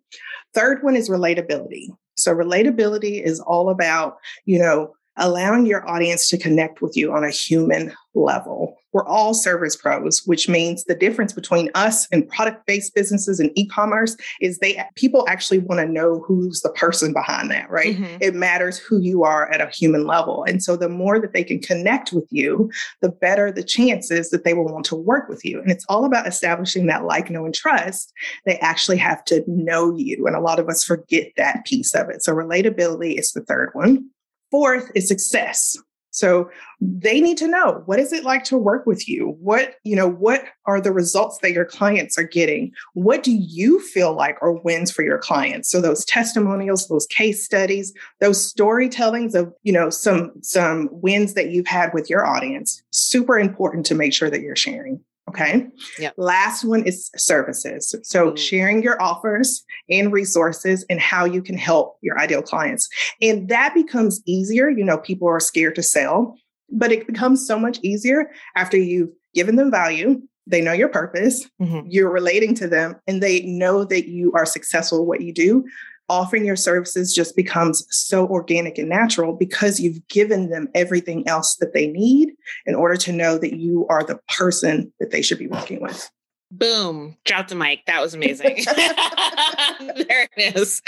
Third 0.54 0.84
one 0.84 0.94
is 0.94 1.10
relatability. 1.10 1.88
So 2.16 2.34
relatability 2.34 3.22
is 3.22 3.40
all 3.40 3.70
about, 3.70 4.16
you 4.44 4.58
know, 4.58 4.94
allowing 5.18 5.66
your 5.66 5.88
audience 5.88 6.28
to 6.28 6.38
connect 6.38 6.80
with 6.82 6.96
you 6.96 7.12
on 7.12 7.24
a 7.24 7.30
human 7.30 7.94
level. 8.14 8.76
We're 8.92 9.06
all 9.06 9.34
service 9.34 9.76
pros, 9.76 10.22
which 10.24 10.48
means 10.48 10.84
the 10.84 10.94
difference 10.94 11.32
between 11.32 11.70
us 11.74 12.08
and 12.10 12.28
product-based 12.28 12.94
businesses 12.94 13.38
and 13.38 13.50
e-commerce 13.54 14.16
is 14.40 14.58
they 14.58 14.82
people 14.96 15.26
actually 15.28 15.58
want 15.58 15.80
to 15.80 15.86
know 15.86 16.24
who's 16.26 16.62
the 16.62 16.70
person 16.70 17.12
behind 17.12 17.50
that, 17.50 17.70
right? 17.70 17.94
Mm-hmm. 17.94 18.16
It 18.20 18.34
matters 18.34 18.78
who 18.78 18.98
you 18.98 19.24
are 19.24 19.50
at 19.52 19.60
a 19.60 19.68
human 19.68 20.06
level. 20.06 20.42
And 20.44 20.62
so 20.62 20.74
the 20.74 20.88
more 20.88 21.20
that 21.20 21.34
they 21.34 21.44
can 21.44 21.60
connect 21.60 22.12
with 22.12 22.26
you, 22.30 22.70
the 23.02 23.10
better 23.10 23.52
the 23.52 23.62
chances 23.62 24.30
that 24.30 24.44
they 24.44 24.54
will 24.54 24.72
want 24.72 24.86
to 24.86 24.96
work 24.96 25.28
with 25.28 25.44
you. 25.44 25.60
And 25.60 25.70
it's 25.70 25.84
all 25.88 26.04
about 26.04 26.26
establishing 26.26 26.86
that 26.86 27.04
like, 27.04 27.30
know, 27.30 27.44
and 27.44 27.54
trust. 27.54 28.12
They 28.46 28.58
actually 28.58 28.96
have 28.96 29.22
to 29.26 29.44
know 29.46 29.94
you. 29.96 30.26
And 30.26 30.34
a 30.34 30.40
lot 30.40 30.58
of 30.58 30.68
us 30.68 30.82
forget 30.82 31.28
that 31.36 31.66
piece 31.66 31.94
of 31.94 32.08
it. 32.08 32.24
So 32.24 32.32
relatability 32.32 33.18
is 33.18 33.32
the 33.32 33.42
third 33.42 33.70
one. 33.74 34.08
Fourth 34.50 34.90
is 34.94 35.08
success. 35.08 35.76
So 36.10 36.50
they 36.80 37.20
need 37.20 37.36
to 37.38 37.46
know 37.46 37.82
what 37.86 38.00
is 38.00 38.12
it 38.12 38.24
like 38.24 38.42
to 38.44 38.58
work 38.58 38.86
with 38.86 39.08
you? 39.08 39.36
What, 39.40 39.76
you 39.84 39.94
know, 39.94 40.08
what 40.08 40.42
are 40.66 40.80
the 40.80 40.90
results 40.90 41.38
that 41.42 41.52
your 41.52 41.64
clients 41.64 42.18
are 42.18 42.24
getting? 42.24 42.72
What 42.94 43.22
do 43.22 43.30
you 43.30 43.80
feel 43.80 44.14
like 44.14 44.36
are 44.42 44.52
wins 44.52 44.90
for 44.90 45.02
your 45.02 45.18
clients? 45.18 45.70
So 45.70 45.80
those 45.80 46.04
testimonials, 46.06 46.88
those 46.88 47.06
case 47.06 47.44
studies, 47.44 47.92
those 48.20 48.52
storytellings 48.52 49.34
of, 49.34 49.52
you 49.62 49.72
know, 49.72 49.90
some 49.90 50.32
some 50.42 50.88
wins 50.90 51.34
that 51.34 51.50
you've 51.50 51.68
had 51.68 51.92
with 51.94 52.10
your 52.10 52.26
audience, 52.26 52.82
super 52.90 53.38
important 53.38 53.86
to 53.86 53.94
make 53.94 54.12
sure 54.12 54.30
that 54.30 54.40
you're 54.40 54.56
sharing. 54.56 55.00
Okay. 55.28 55.66
Yep. 55.98 56.14
Last 56.16 56.64
one 56.64 56.84
is 56.86 57.10
services. 57.16 57.94
So 58.02 58.28
mm-hmm. 58.28 58.36
sharing 58.36 58.82
your 58.82 59.00
offers 59.00 59.64
and 59.90 60.12
resources 60.12 60.84
and 60.88 61.00
how 61.00 61.24
you 61.24 61.42
can 61.42 61.56
help 61.56 61.98
your 62.02 62.18
ideal 62.18 62.42
clients. 62.42 62.88
And 63.20 63.48
that 63.48 63.74
becomes 63.74 64.22
easier. 64.26 64.70
You 64.70 64.84
know, 64.84 64.98
people 64.98 65.28
are 65.28 65.40
scared 65.40 65.74
to 65.76 65.82
sell, 65.82 66.36
but 66.70 66.92
it 66.92 67.06
becomes 67.06 67.46
so 67.46 67.58
much 67.58 67.78
easier 67.82 68.30
after 68.56 68.76
you've 68.76 69.10
given 69.34 69.56
them 69.56 69.70
value. 69.70 70.20
They 70.46 70.62
know 70.62 70.72
your 70.72 70.88
purpose, 70.88 71.46
mm-hmm. 71.60 71.86
you're 71.90 72.10
relating 72.10 72.54
to 72.54 72.68
them, 72.68 72.96
and 73.06 73.22
they 73.22 73.42
know 73.42 73.84
that 73.84 74.08
you 74.08 74.32
are 74.32 74.46
successful 74.46 75.02
at 75.02 75.06
what 75.06 75.20
you 75.20 75.34
do 75.34 75.62
offering 76.08 76.44
your 76.44 76.56
services 76.56 77.14
just 77.14 77.36
becomes 77.36 77.86
so 77.90 78.26
organic 78.28 78.78
and 78.78 78.88
natural 78.88 79.34
because 79.34 79.80
you've 79.80 80.06
given 80.08 80.50
them 80.50 80.68
everything 80.74 81.26
else 81.28 81.56
that 81.60 81.74
they 81.74 81.86
need 81.86 82.30
in 82.66 82.74
order 82.74 82.96
to 82.96 83.12
know 83.12 83.38
that 83.38 83.54
you 83.54 83.86
are 83.88 84.02
the 84.02 84.18
person 84.28 84.92
that 85.00 85.10
they 85.10 85.22
should 85.22 85.38
be 85.38 85.46
working 85.46 85.80
with. 85.80 86.10
Boom, 86.50 87.14
drop 87.26 87.48
the 87.48 87.54
mic. 87.54 87.84
That 87.84 88.00
was 88.00 88.14
amazing. 88.14 88.56
there 88.66 90.26
it 90.36 90.56
is. 90.56 90.80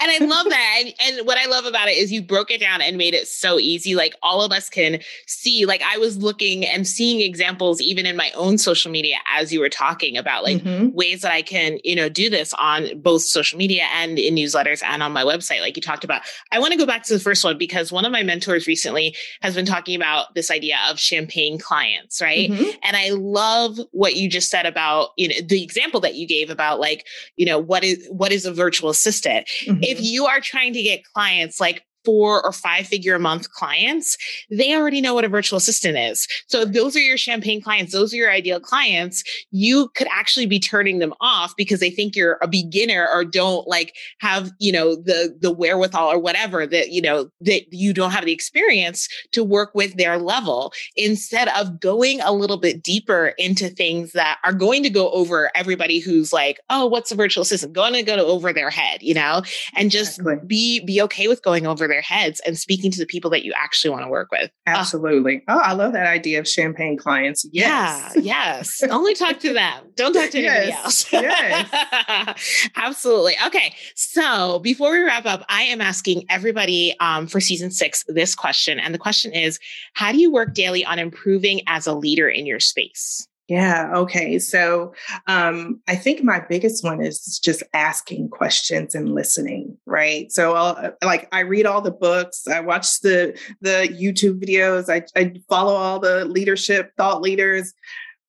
And 0.00 0.10
I 0.10 0.18
love 0.20 0.48
that. 0.48 0.80
And, 0.80 0.94
and, 1.06 1.26
what 1.26 1.38
I 1.38 1.46
love 1.46 1.66
about 1.66 1.88
it 1.88 1.96
is 1.96 2.10
you 2.10 2.20
broke 2.20 2.50
it 2.50 2.58
down 2.58 2.82
and 2.82 2.98
made 2.98 3.14
it 3.14 3.28
so 3.28 3.60
easy. 3.60 3.94
Like 3.94 4.16
all 4.22 4.42
of 4.42 4.50
us 4.50 4.68
can 4.68 4.98
see, 5.28 5.66
like 5.66 5.82
I 5.82 5.98
was 5.98 6.18
looking 6.18 6.66
and 6.66 6.86
seeing 6.86 7.20
examples 7.20 7.80
even 7.80 8.06
in 8.06 8.16
my 8.16 8.32
own 8.34 8.58
social 8.58 8.90
media 8.90 9.18
as 9.32 9.52
you 9.52 9.60
were 9.60 9.68
talking 9.68 10.16
about 10.16 10.42
like 10.42 10.58
mm-hmm. 10.58 10.90
ways 10.92 11.22
that 11.22 11.32
I 11.32 11.42
can, 11.42 11.78
you 11.84 11.94
know, 11.94 12.08
do 12.08 12.28
this 12.28 12.52
on 12.54 13.00
both 13.00 13.22
social 13.22 13.56
media 13.56 13.84
and 13.94 14.18
in 14.18 14.34
newsletters 14.34 14.82
and 14.82 15.00
on 15.00 15.12
my 15.12 15.22
website. 15.22 15.60
Like 15.60 15.76
you 15.76 15.82
talked 15.82 16.02
about. 16.02 16.22
I 16.50 16.58
want 16.58 16.72
to 16.72 16.78
go 16.78 16.86
back 16.86 17.04
to 17.04 17.14
the 17.14 17.20
first 17.20 17.44
one 17.44 17.56
because 17.56 17.92
one 17.92 18.04
of 18.04 18.10
my 18.10 18.24
mentors 18.24 18.66
recently 18.66 19.14
has 19.42 19.54
been 19.54 19.66
talking 19.66 19.94
about 19.94 20.34
this 20.34 20.50
idea 20.50 20.78
of 20.88 20.98
champagne 20.98 21.58
clients, 21.58 22.20
right? 22.20 22.50
Mm-hmm. 22.50 22.70
And 22.82 22.96
I 22.96 23.10
love 23.10 23.78
what 23.92 24.16
you 24.16 24.28
just 24.28 24.50
said 24.50 24.66
about 24.66 25.03
you 25.16 25.28
know 25.28 25.34
the 25.46 25.62
example 25.62 26.00
that 26.00 26.14
you 26.14 26.26
gave 26.26 26.50
about 26.50 26.80
like 26.80 27.06
you 27.36 27.46
know 27.46 27.58
what 27.58 27.84
is 27.84 28.06
what 28.10 28.32
is 28.32 28.46
a 28.46 28.52
virtual 28.52 28.90
assistant 28.90 29.46
mm-hmm. 29.64 29.82
if 29.82 30.00
you 30.00 30.26
are 30.26 30.40
trying 30.40 30.72
to 30.72 30.82
get 30.82 31.04
clients 31.04 31.60
like 31.60 31.84
four 32.04 32.44
or 32.44 32.52
five 32.52 32.86
figure 32.86 33.14
a 33.14 33.18
month 33.18 33.50
clients, 33.50 34.16
they 34.50 34.74
already 34.74 35.00
know 35.00 35.14
what 35.14 35.24
a 35.24 35.28
virtual 35.28 35.56
assistant 35.56 35.96
is. 35.96 36.26
So 36.48 36.60
if 36.60 36.72
those 36.72 36.96
are 36.96 37.00
your 37.00 37.16
champagne 37.16 37.62
clients, 37.62 37.92
those 37.92 38.12
are 38.12 38.16
your 38.16 38.30
ideal 38.30 38.60
clients, 38.60 39.22
you 39.50 39.88
could 39.94 40.08
actually 40.10 40.46
be 40.46 40.60
turning 40.60 40.98
them 40.98 41.14
off 41.20 41.54
because 41.56 41.80
they 41.80 41.90
think 41.90 42.16
you're 42.16 42.38
a 42.42 42.48
beginner 42.48 43.08
or 43.12 43.24
don't 43.24 43.66
like 43.66 43.94
have, 44.20 44.52
you 44.58 44.72
know, 44.72 44.96
the 44.96 45.36
the 45.40 45.52
wherewithal 45.52 46.10
or 46.10 46.18
whatever 46.18 46.66
that, 46.66 46.90
you 46.90 47.00
know, 47.00 47.28
that 47.40 47.62
you 47.70 47.92
don't 47.92 48.10
have 48.10 48.24
the 48.24 48.32
experience 48.32 49.08
to 49.32 49.42
work 49.42 49.74
with 49.74 49.96
their 49.96 50.18
level 50.18 50.72
instead 50.96 51.48
of 51.48 51.80
going 51.80 52.20
a 52.20 52.32
little 52.32 52.56
bit 52.56 52.82
deeper 52.82 53.34
into 53.38 53.68
things 53.68 54.12
that 54.12 54.38
are 54.44 54.52
going 54.52 54.82
to 54.82 54.90
go 54.90 55.10
over 55.10 55.50
everybody 55.54 55.98
who's 55.98 56.32
like, 56.32 56.60
oh, 56.70 56.86
what's 56.86 57.12
a 57.12 57.14
virtual 57.14 57.42
assistant? 57.42 57.72
Going 57.72 57.94
to 57.94 58.02
go 58.02 58.14
over 58.14 58.52
their 58.52 58.70
head, 58.70 59.02
you 59.02 59.14
know, 59.14 59.42
and 59.74 59.90
just 59.90 60.18
exactly. 60.18 60.46
be 60.46 60.80
be 60.84 61.00
okay 61.02 61.28
with 61.28 61.42
going 61.42 61.66
over 61.66 61.88
their 61.94 62.02
heads 62.02 62.40
and 62.44 62.58
speaking 62.58 62.90
to 62.90 62.98
the 62.98 63.06
people 63.06 63.30
that 63.30 63.44
you 63.44 63.52
actually 63.56 63.90
want 63.90 64.02
to 64.02 64.08
work 64.08 64.28
with. 64.32 64.50
Absolutely. 64.66 65.42
Uh, 65.46 65.54
oh, 65.54 65.60
I 65.62 65.72
love 65.72 65.92
that 65.92 66.06
idea 66.06 66.40
of 66.40 66.48
champagne 66.48 66.96
clients. 66.96 67.46
Yes. 67.52 68.12
Yeah. 68.16 68.22
Yes. 68.34 68.82
Only 68.82 69.14
talk 69.14 69.38
to 69.40 69.52
them. 69.52 69.84
Don't 69.94 70.12
talk 70.12 70.30
to 70.30 70.38
anybody 70.38 70.68
yes. 70.68 70.84
else. 70.84 71.12
yes. 71.12 72.70
Absolutely. 72.76 73.34
Okay. 73.46 73.74
So 73.94 74.58
before 74.58 74.90
we 74.90 75.02
wrap 75.02 75.24
up, 75.24 75.44
I 75.48 75.62
am 75.62 75.80
asking 75.80 76.24
everybody 76.28 76.96
um, 76.98 77.28
for 77.28 77.40
season 77.40 77.70
six 77.70 78.04
this 78.08 78.34
question. 78.34 78.80
And 78.80 78.92
the 78.92 78.98
question 78.98 79.32
is 79.32 79.60
How 79.94 80.10
do 80.10 80.18
you 80.18 80.32
work 80.32 80.54
daily 80.54 80.84
on 80.84 80.98
improving 80.98 81.60
as 81.68 81.86
a 81.86 81.94
leader 81.94 82.28
in 82.28 82.44
your 82.44 82.60
space? 82.60 83.28
Yeah. 83.48 83.90
Okay. 83.94 84.38
So 84.38 84.94
um, 85.26 85.80
I 85.86 85.96
think 85.96 86.24
my 86.24 86.42
biggest 86.48 86.82
one 86.82 87.02
is 87.02 87.38
just 87.38 87.62
asking 87.74 88.30
questions 88.30 88.94
and 88.94 89.12
listening. 89.14 89.76
Right. 89.84 90.32
So 90.32 90.54
I'll, 90.54 90.76
uh, 90.78 90.90
like 91.04 91.28
I 91.30 91.40
read 91.40 91.66
all 91.66 91.82
the 91.82 91.90
books, 91.90 92.46
I 92.48 92.60
watch 92.60 93.00
the 93.00 93.38
the 93.60 93.88
YouTube 93.92 94.42
videos, 94.42 94.88
I, 94.88 95.04
I 95.18 95.34
follow 95.48 95.74
all 95.74 95.98
the 95.98 96.24
leadership 96.24 96.92
thought 96.96 97.20
leaders, 97.20 97.74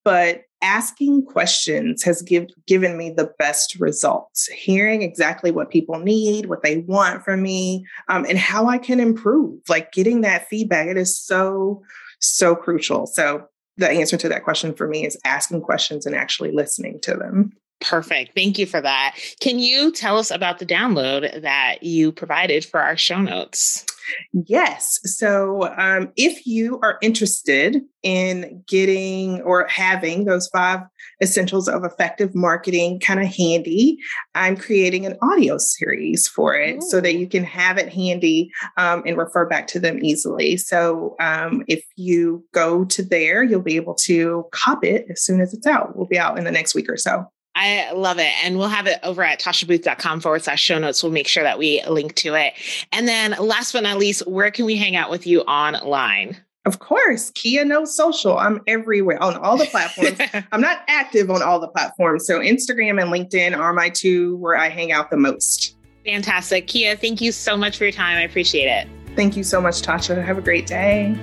but 0.04 0.42
asking 0.62 1.24
questions 1.24 2.02
has 2.02 2.20
give, 2.22 2.46
given 2.66 2.98
me 2.98 3.10
the 3.10 3.32
best 3.38 3.76
results. 3.76 4.46
Hearing 4.48 5.00
exactly 5.00 5.50
what 5.50 5.70
people 5.70 5.98
need, 5.98 6.46
what 6.46 6.62
they 6.62 6.78
want 6.78 7.24
from 7.24 7.42
me, 7.42 7.86
um, 8.08 8.26
and 8.26 8.38
how 8.38 8.66
I 8.66 8.76
can 8.76 9.00
improve. 9.00 9.60
Like 9.68 9.92
getting 9.92 10.20
that 10.22 10.46
feedback, 10.48 10.88
it 10.88 10.98
is 10.98 11.18
so 11.18 11.82
so 12.20 12.54
crucial. 12.54 13.06
So 13.06 13.46
the 13.76 13.90
answer 13.90 14.16
to 14.16 14.28
that 14.28 14.44
question 14.44 14.74
for 14.74 14.86
me 14.86 15.06
is 15.06 15.18
asking 15.24 15.62
questions 15.62 16.06
and 16.06 16.14
actually 16.14 16.52
listening 16.52 16.98
to 17.00 17.14
them. 17.14 17.52
Perfect. 17.80 18.34
Thank 18.34 18.58
you 18.58 18.66
for 18.66 18.80
that. 18.80 19.16
Can 19.40 19.58
you 19.58 19.92
tell 19.92 20.18
us 20.18 20.30
about 20.30 20.58
the 20.58 20.66
download 20.66 21.42
that 21.42 21.82
you 21.82 22.10
provided 22.10 22.64
for 22.64 22.80
our 22.80 22.96
show 22.96 23.20
notes? 23.20 23.84
Yes. 24.32 25.00
So, 25.04 25.74
um, 25.76 26.12
if 26.16 26.46
you 26.46 26.78
are 26.82 26.98
interested 27.02 27.82
in 28.02 28.62
getting 28.68 29.42
or 29.42 29.66
having 29.68 30.24
those 30.24 30.48
five 30.48 30.80
essentials 31.22 31.68
of 31.68 31.84
effective 31.84 32.34
marketing 32.34 33.00
kind 33.00 33.20
of 33.20 33.26
handy, 33.26 33.98
I'm 34.34 34.56
creating 34.56 35.06
an 35.06 35.16
audio 35.22 35.58
series 35.58 36.28
for 36.28 36.54
it 36.54 36.76
Ooh. 36.76 36.86
so 36.88 37.00
that 37.00 37.16
you 37.16 37.28
can 37.28 37.44
have 37.44 37.78
it 37.78 37.92
handy 37.92 38.50
um, 38.76 39.02
and 39.06 39.16
refer 39.16 39.46
back 39.46 39.66
to 39.68 39.80
them 39.80 40.02
easily. 40.04 40.56
So, 40.56 41.16
um, 41.20 41.64
if 41.66 41.84
you 41.96 42.44
go 42.52 42.84
to 42.86 43.02
there, 43.02 43.42
you'll 43.42 43.60
be 43.60 43.76
able 43.76 43.94
to 44.04 44.44
cop 44.52 44.84
it 44.84 45.06
as 45.10 45.22
soon 45.22 45.40
as 45.40 45.52
it's 45.52 45.66
out. 45.66 45.96
We'll 45.96 46.06
be 46.06 46.18
out 46.18 46.38
in 46.38 46.44
the 46.44 46.52
next 46.52 46.74
week 46.74 46.88
or 46.88 46.96
so. 46.96 47.26
I 47.56 47.90
love 47.92 48.18
it. 48.18 48.32
And 48.44 48.58
we'll 48.58 48.68
have 48.68 48.86
it 48.86 49.00
over 49.02 49.22
at 49.22 49.40
tashabooth.com 49.40 50.20
forward 50.20 50.42
slash 50.42 50.62
show 50.62 50.78
notes. 50.78 51.02
We'll 51.02 51.10
make 51.10 51.26
sure 51.26 51.42
that 51.42 51.58
we 51.58 51.82
link 51.86 52.14
to 52.16 52.34
it. 52.34 52.52
And 52.92 53.08
then 53.08 53.34
last 53.40 53.72
but 53.72 53.82
not 53.82 53.96
least, 53.96 54.26
where 54.28 54.50
can 54.50 54.66
we 54.66 54.76
hang 54.76 54.94
out 54.94 55.10
with 55.10 55.26
you 55.26 55.40
online? 55.42 56.36
Of 56.66 56.80
course, 56.80 57.30
Kia 57.30 57.64
Knows 57.64 57.96
Social. 57.96 58.36
I'm 58.36 58.60
everywhere 58.66 59.22
on 59.22 59.36
all 59.36 59.56
the 59.56 59.64
platforms. 59.66 60.18
I'm 60.52 60.60
not 60.60 60.80
active 60.88 61.30
on 61.30 61.42
all 61.42 61.58
the 61.58 61.68
platforms. 61.68 62.26
So 62.26 62.40
Instagram 62.40 63.00
and 63.00 63.10
LinkedIn 63.10 63.56
are 63.56 63.72
my 63.72 63.88
two 63.88 64.36
where 64.36 64.56
I 64.56 64.68
hang 64.68 64.92
out 64.92 65.10
the 65.10 65.16
most. 65.16 65.76
Fantastic. 66.04 66.66
Kia, 66.66 66.94
thank 66.94 67.22
you 67.22 67.32
so 67.32 67.56
much 67.56 67.78
for 67.78 67.84
your 67.84 67.92
time. 67.92 68.18
I 68.18 68.22
appreciate 68.22 68.66
it. 68.66 68.86
Thank 69.14 69.34
you 69.34 69.42
so 69.42 69.62
much, 69.62 69.80
Tasha. 69.80 70.22
Have 70.22 70.36
a 70.36 70.42
great 70.42 70.66
day. 70.66 71.16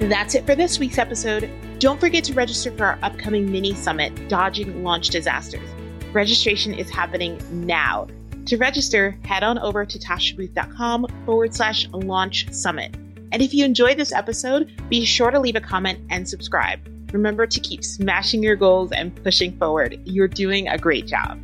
That's 0.00 0.34
it 0.34 0.44
for 0.44 0.54
this 0.54 0.78
week's 0.78 0.98
episode. 0.98 1.50
Don't 1.78 2.00
forget 2.00 2.24
to 2.24 2.34
register 2.34 2.70
for 2.72 2.84
our 2.84 2.98
upcoming 3.02 3.50
mini 3.50 3.74
summit, 3.74 4.28
Dodging 4.28 4.84
Launch 4.84 5.08
Disasters. 5.08 5.68
Registration 6.12 6.72
is 6.72 6.88
happening 6.88 7.40
now. 7.50 8.06
To 8.46 8.56
register, 8.56 9.18
head 9.24 9.42
on 9.42 9.58
over 9.58 9.84
to 9.84 9.98
tashabooth.com 9.98 11.06
forward 11.26 11.54
slash 11.54 11.88
launch 11.88 12.52
summit. 12.52 12.94
And 13.32 13.42
if 13.42 13.52
you 13.52 13.64
enjoyed 13.64 13.96
this 13.96 14.12
episode, 14.12 14.70
be 14.88 15.04
sure 15.04 15.30
to 15.30 15.40
leave 15.40 15.56
a 15.56 15.60
comment 15.60 15.98
and 16.10 16.28
subscribe. 16.28 16.78
Remember 17.12 17.46
to 17.46 17.60
keep 17.60 17.82
smashing 17.82 18.42
your 18.42 18.56
goals 18.56 18.92
and 18.92 19.14
pushing 19.22 19.56
forward. 19.58 19.98
You're 20.04 20.28
doing 20.28 20.68
a 20.68 20.78
great 20.78 21.06
job. 21.06 21.40